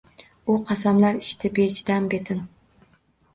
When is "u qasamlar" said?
0.53-1.19